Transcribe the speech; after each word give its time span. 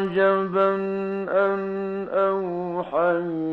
عجبا 0.00 0.74
أن 1.28 2.08
أوحينا 2.08 3.49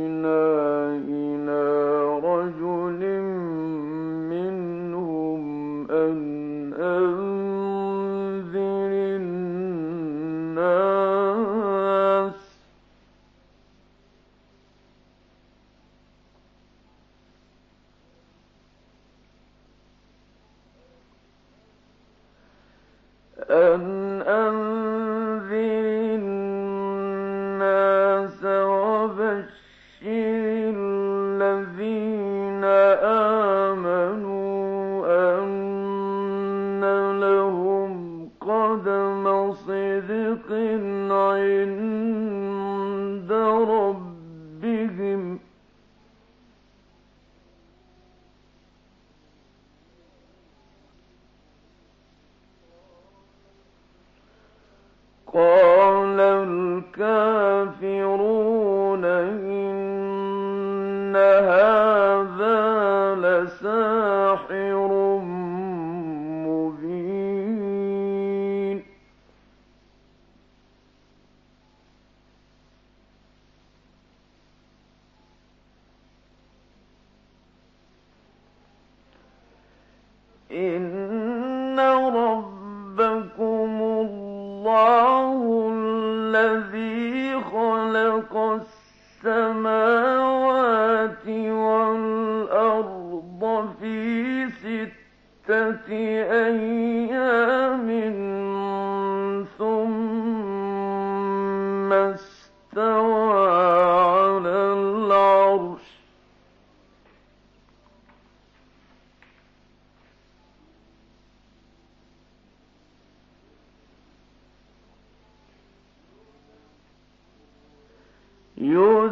Oh. 55.40 55.67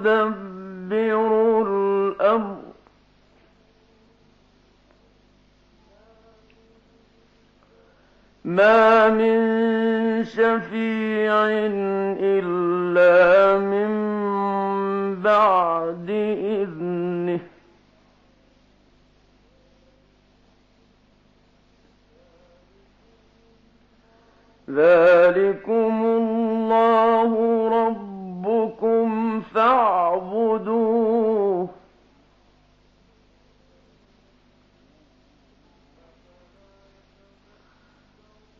يدبر 0.05 1.61
الأمر. 1.67 2.57
ما 8.45 9.09
من 9.09 9.35
شفيع 10.25 11.33
إلا 12.19 13.59
من 13.59 13.91
بعد 15.21 16.09
إذنه. 16.09 17.39
ذلكم 24.69 26.05
الله 26.05 26.34
فاعبدوه. 30.57 31.69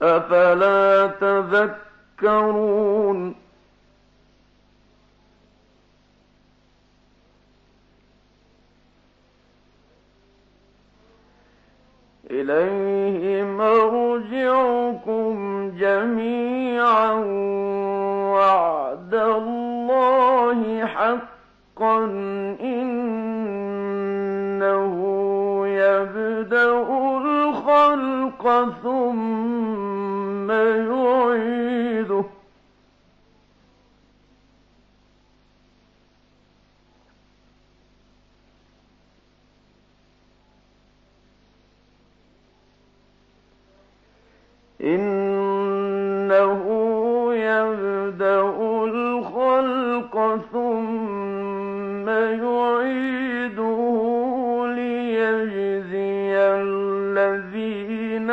أفلا 0.02 1.08
تذكرون؟ 2.20 3.36
إليه 12.32 13.44
مرجعكم 13.44 15.36
جميعا 15.78 17.12
وعد 18.34 19.14
الله 19.14 20.86
إنه 22.62 23.68
يبدأ 25.68 26.88
الخلق 27.18 28.44
ثم 28.84 30.52
يعيده. 30.52 32.24
إنه 44.82 46.64
يبدأ 47.34 48.42
الخلق 48.84 50.40
ثم 50.52 51.05
الذين 57.18 58.32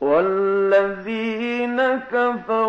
والذين 0.00 1.78
كفروا 1.98 2.61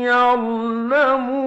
يعلمون 0.05 1.38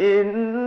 إن 0.00 0.59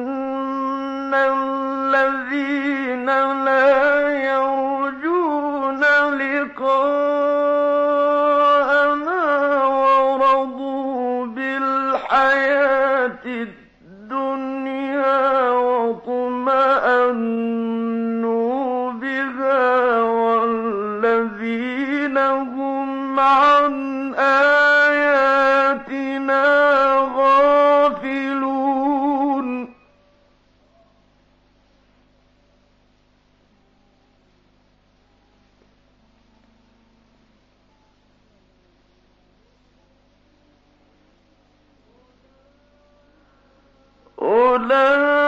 لن 44.57 45.22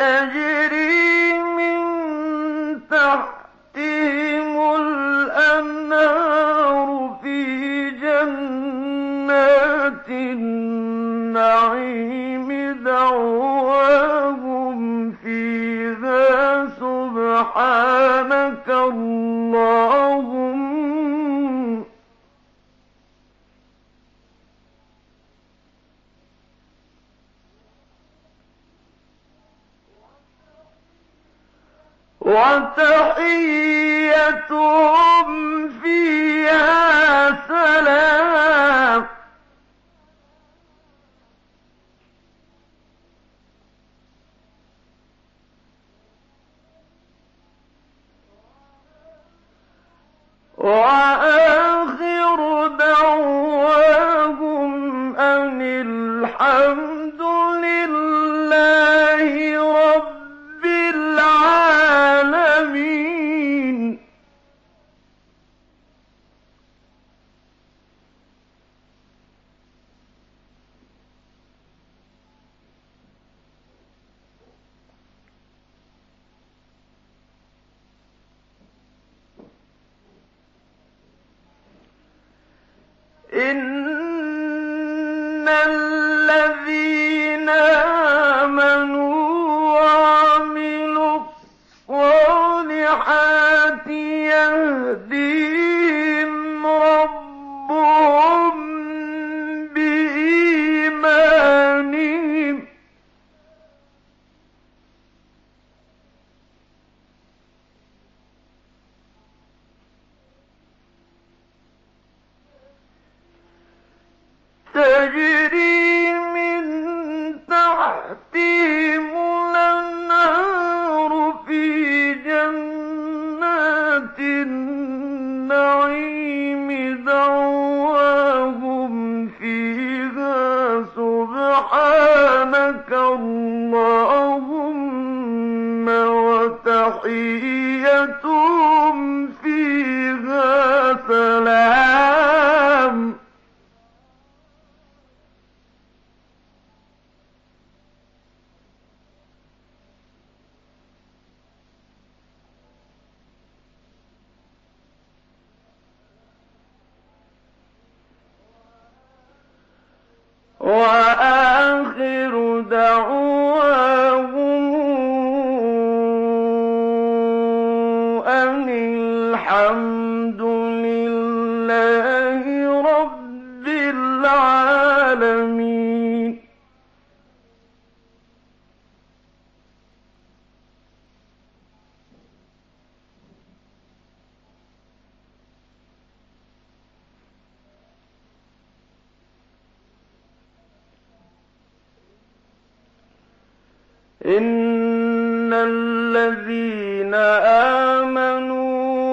تجري 0.00 0.49
فيها 35.82 37.30
سلام 37.48 38.09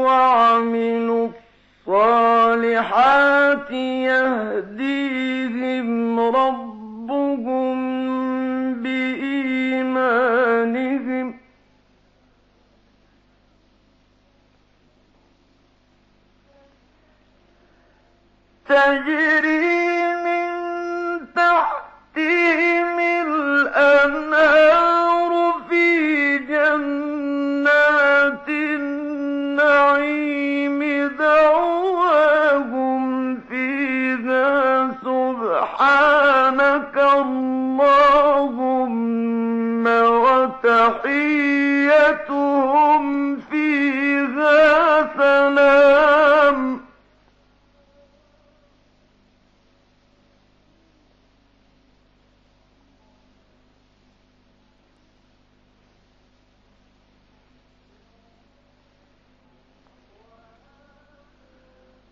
وعملوا 0.08 1.30
الصالحات 1.88 3.72
يهديهم 4.12 5.90
ربهم 6.20 7.78
بإيمانهم 8.84 10.18
تجري 18.66 20.16
من 20.26 20.48
تحتهم 21.36 23.00
الأنهار 23.28 24.77
سبحانك 35.88 36.98
اللهم 36.98 38.38
وتحيتهم 40.28 41.06
فيها 43.40 45.08
سلام. 45.18 46.78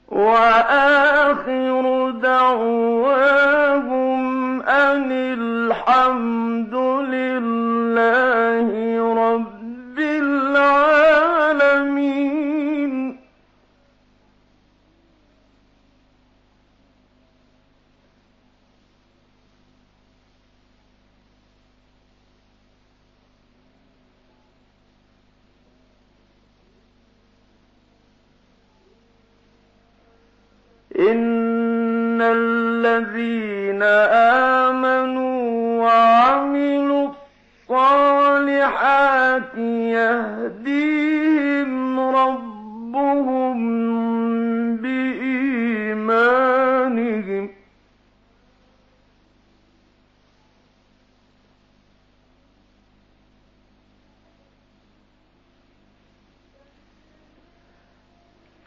وأن 0.08 0.95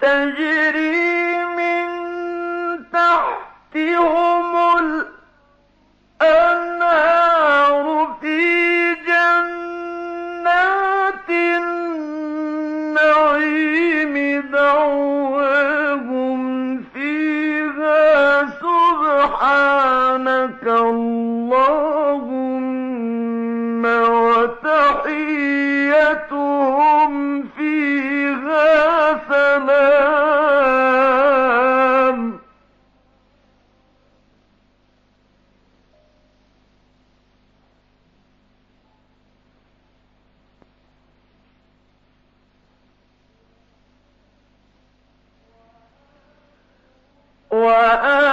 تجري 0.00 1.44
من 1.44 1.88
تحتهم 2.92 4.27
وآخر 47.67 48.26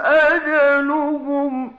أجلهم؟ 0.00 1.76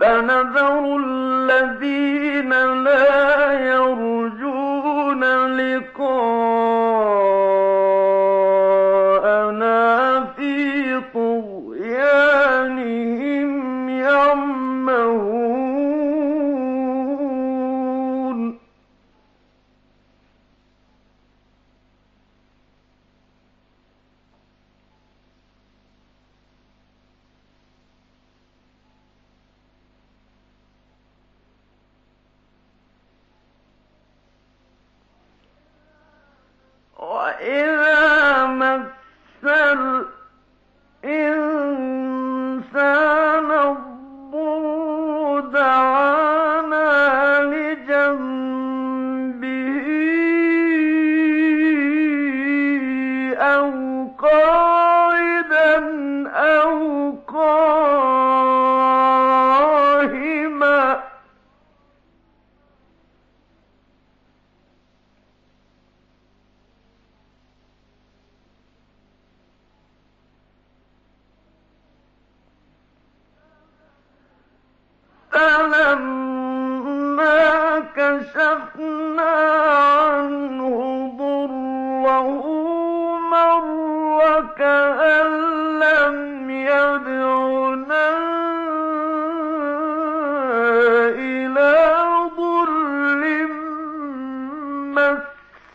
فنذر 0.00 0.96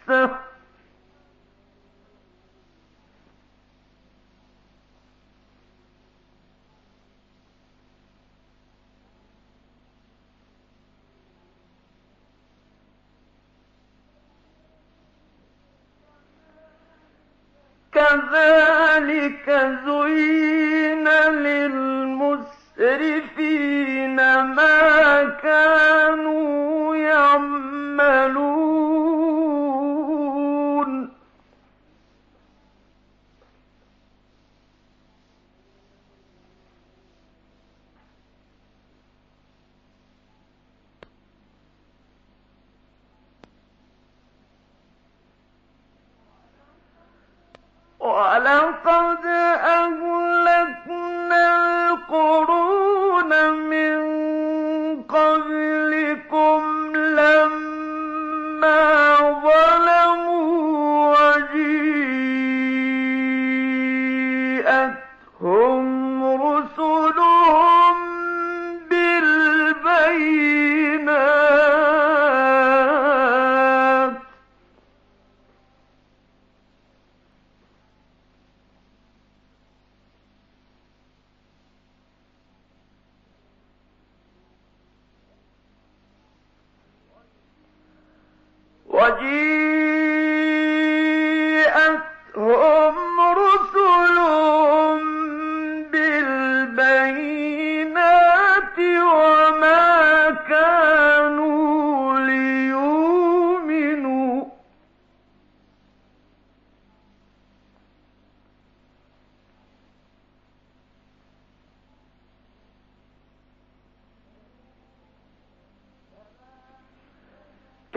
مسه 0.07 0.39
كذلك 17.91 18.66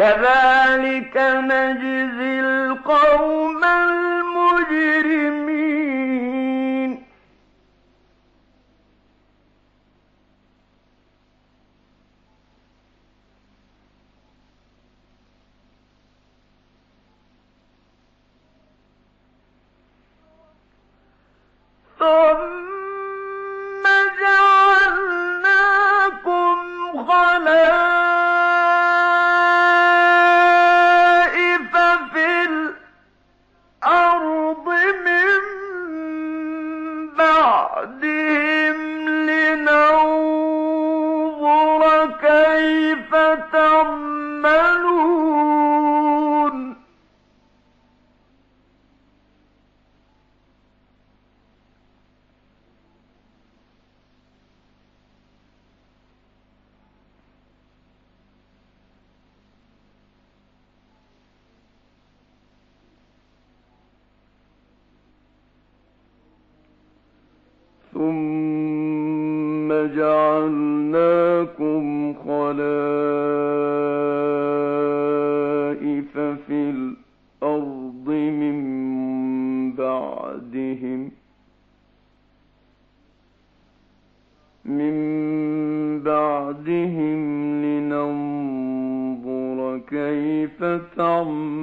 كذلك 0.01 1.17
نجزي 1.17 2.41
القوم 2.41 3.65
المجرمين. 3.65 5.40
ثم 68.01 69.69
جعلناكم 69.97 71.85
خلائف 72.15 72.61
في 76.47 76.61
الأرض 76.71 78.09
من 78.09 78.57
بعدهم 79.73 81.11
من 84.65 84.95
بعدهم 86.03 87.21
لننظر 87.65 89.59
كيف 89.79 90.65
تعمل 90.97 91.60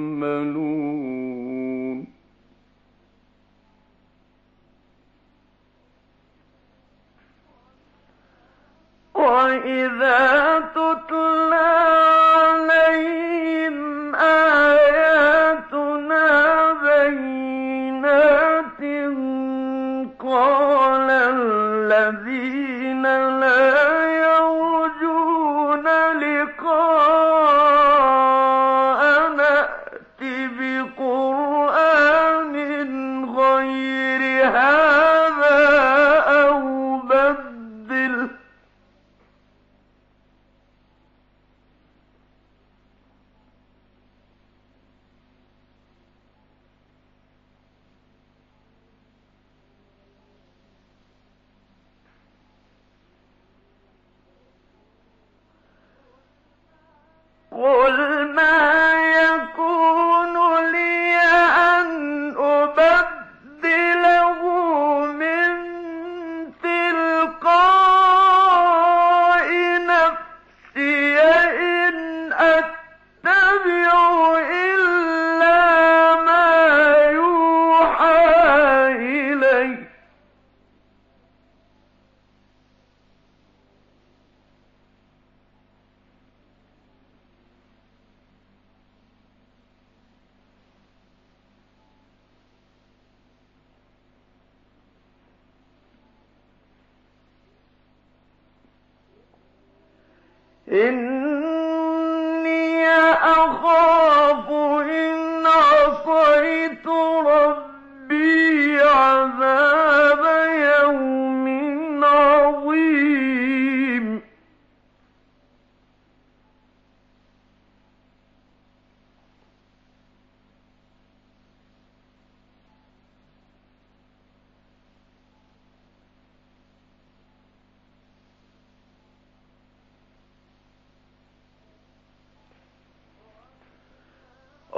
إذا 9.98 10.27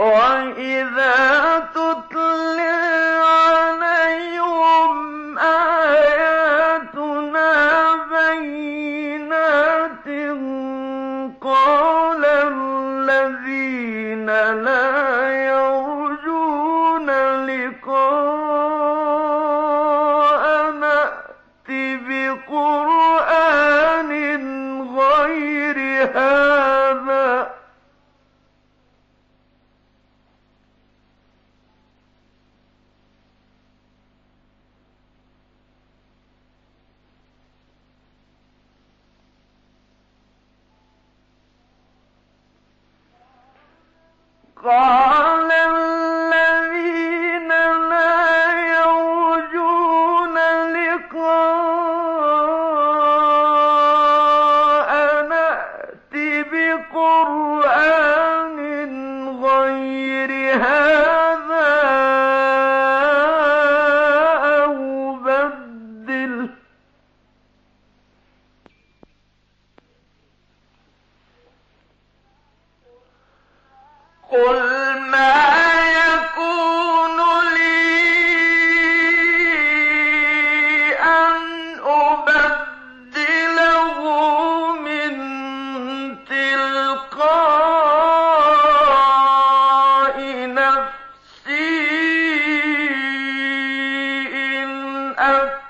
وإذا 0.00 1.68
God. 44.62 44.99
الله 95.20 95.69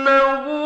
العظيم 0.00 0.59